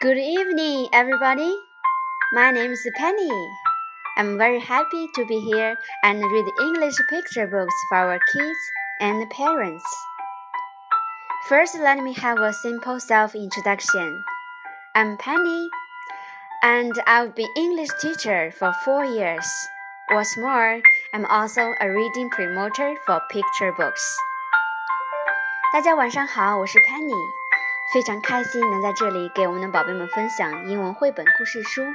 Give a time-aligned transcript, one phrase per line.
[0.00, 1.54] Good evening, everybody.
[2.32, 3.30] My name is Penny.
[4.16, 8.58] I'm very happy to be here and read English picture books for our kids
[9.00, 9.84] and parents.
[11.48, 14.24] First, let me have a simple self introduction.
[14.94, 15.68] I'm Penny,
[16.62, 19.46] and I've been English teacher for four years.
[20.10, 20.80] What's more,
[21.14, 24.02] I'm also a reading promoter for picture books.
[25.72, 27.16] 大家晚上好，我是 Penny。
[27.93, 31.85] 非常开心能在这里给我们的宝贝们分享英文绘本故事书。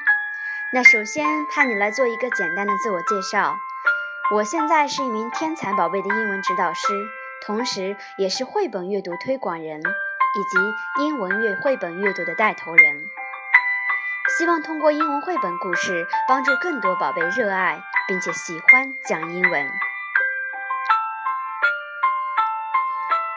[0.73, 3.59] 那首先，盼你来做一个简单的自我介绍。
[4.35, 6.81] 我现在是一名天才宝贝的英文指导师，
[7.45, 13.05] 同时也是绘本阅读推广人以及英文阅绘本阅读的带头人。
[14.39, 19.71] 希望通过英文绘本故事，帮助更多宝贝热爱并且喜欢讲英文。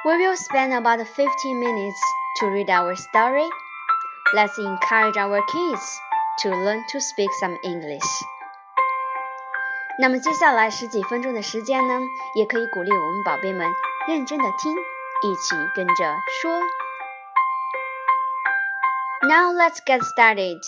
[0.06, 2.00] We will spend about fifteen minutes.
[2.41, 3.49] to read our story.
[4.35, 6.01] Let's encourage our kids
[6.43, 8.07] to learn to speak some English.
[9.99, 12.01] 那么接下来十几分钟的时间呢，
[12.35, 13.71] 也可以鼓励我们宝贝们
[14.09, 14.73] 认真的听，
[15.23, 16.61] 一起跟着说。
[19.23, 20.63] Now let's get started.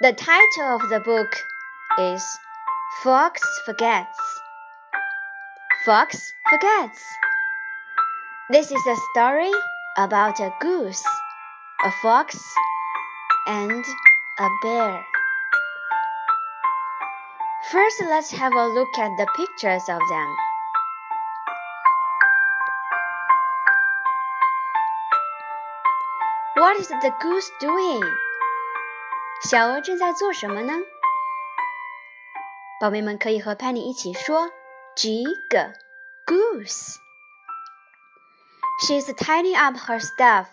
[0.00, 1.30] The title of the book
[1.98, 2.24] is
[3.04, 4.06] Fox Forgets.
[5.84, 7.00] Fox Forgets.
[8.50, 9.52] This is a story
[9.96, 11.04] about a goose,
[11.84, 12.38] a fox,
[13.46, 13.84] and
[14.38, 15.04] a bear.
[17.70, 20.36] First, let's have a look at the pictures of them.
[26.56, 28.02] What is the goose doing?
[29.42, 30.74] 小鹅正在做什么呢？
[32.80, 34.50] 宝贝们可以和 Penny 一起说：“
[34.96, 35.26] Jig
[36.26, 36.96] goose。”
[38.86, 40.48] She's tidying up her stuff.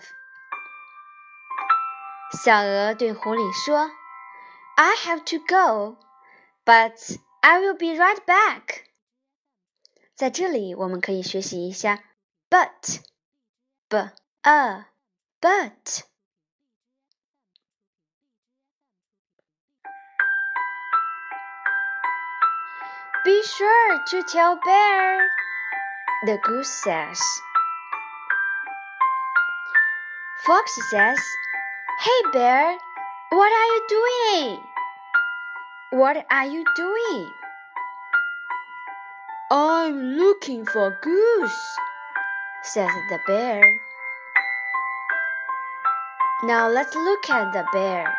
[2.43, 3.89] 小鹅对狐狸说：“
[4.75, 5.97] I have to go,
[6.65, 8.83] but I will be right back.”
[10.13, 11.99] 在这里，我们可以学习一下
[12.49, 12.99] but,
[13.87, 14.09] b
[14.41, 14.87] a
[15.39, 16.03] but.
[23.23, 25.19] Be sure to tell Bear,
[26.25, 27.19] the goose says.
[30.45, 31.19] Fox says,
[31.99, 32.77] Hey bear,
[33.29, 34.63] what are you doing?
[35.91, 37.31] What are you doing?
[39.49, 41.77] I'm looking for goose,
[42.63, 43.61] says the bear.
[46.43, 48.13] Now let's look at the bear.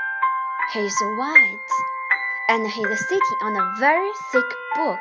[0.72, 1.70] He's white
[2.48, 4.98] and he's sitting on a very thick book.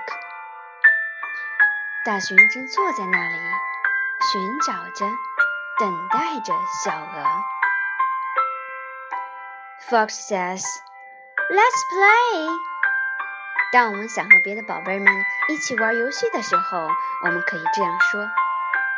[2.06, 3.38] 大熊正坐在那里，
[4.32, 5.06] 寻找着。
[5.79, 6.53] 等待着
[6.85, 7.25] 小鹅。
[9.89, 10.63] Fox says,
[11.51, 12.59] "Let's play."
[13.73, 15.13] 当我们想和别的宝贝们
[15.49, 16.89] 一起玩游戏的时候，
[17.25, 18.23] 我们可以这样说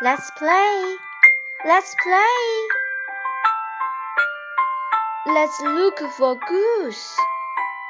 [0.02, 0.98] ：Let's play.
[1.64, 2.84] Let's play.
[5.26, 7.14] Let's look for goose.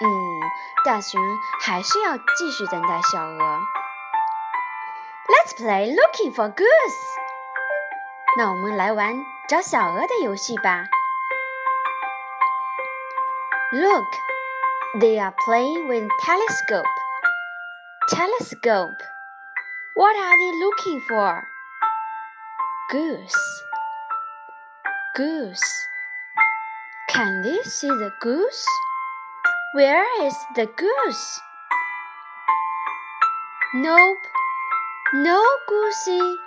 [0.00, 0.40] 嗯，
[0.84, 1.20] 大熊
[1.60, 3.60] 还是要继续等待小鹅。
[5.26, 7.23] Let's play looking for goose.
[8.37, 9.15] 那我们来玩
[9.47, 10.85] 找小鹅的游戏吧。
[13.71, 14.07] Look,
[14.99, 16.85] they are playing with telescope.
[18.09, 19.01] Telescope.
[19.95, 21.43] What are they looking for?
[22.89, 23.63] Goose.
[25.15, 25.87] Goose.
[27.09, 28.65] Can they see the goose?
[29.73, 31.41] Where is the goose?
[33.75, 34.17] Nope.
[35.13, 36.37] No goosey.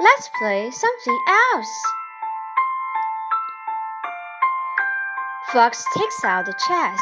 [0.00, 1.18] Let's play something
[1.52, 1.82] else.
[5.52, 7.00] Fox takes out the chess.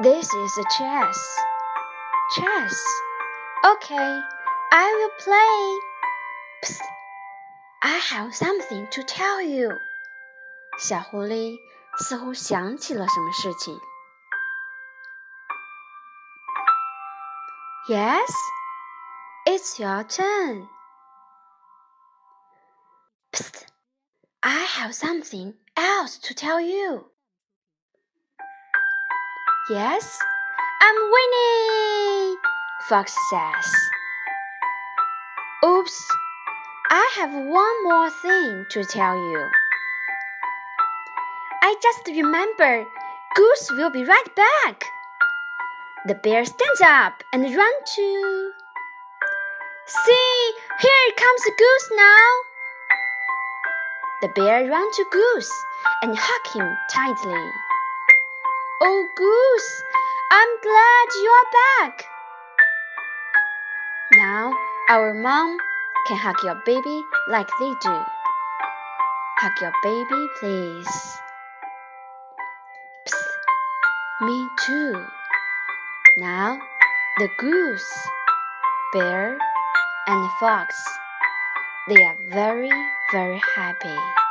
[0.00, 1.38] This is a chess.
[2.36, 2.84] Chess.
[3.64, 4.20] Okay,
[4.72, 5.78] I will play.
[6.64, 6.82] Psst.
[7.82, 9.76] I have something to tell you.
[10.78, 11.58] 小狐狸
[11.98, 13.78] 似乎想起了什么事情。
[17.88, 18.32] Yes,
[19.44, 20.68] it's your turn.
[23.37, 23.65] Psst!
[24.41, 27.05] I have something else to tell you.
[29.69, 30.17] Yes,
[30.81, 32.37] I'm winning,
[32.89, 33.75] Fox says.
[35.63, 36.07] Oops,
[36.89, 39.45] I have one more thing to tell you.
[41.61, 42.85] I just remember
[43.35, 44.83] Goose will be right back.
[46.07, 48.51] The bear stands up and runs to.
[49.85, 52.46] See, here comes Goose now.
[54.21, 55.51] The bear ran to Goose
[56.01, 57.51] and hugged him tightly.
[58.81, 59.83] Oh, Goose,
[60.31, 61.51] I'm glad you are
[61.85, 62.05] back.
[64.13, 64.53] Now
[64.89, 65.57] our mom
[66.07, 68.01] can hug your baby like they do.
[69.37, 71.19] Hug your baby, please.
[73.07, 75.05] Psst, me too.
[76.17, 76.59] Now
[77.19, 78.07] the goose,
[78.93, 79.37] bear,
[80.07, 80.75] and fox,
[81.87, 82.71] they are very,
[83.13, 84.26] very happy.